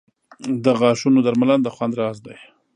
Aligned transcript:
•د 0.63 0.65
غاښونو 0.79 1.19
درملنه 1.25 1.55
د 1.63 1.67
خوند 1.75 1.93
راز 1.99 2.17
دی. 2.25 2.37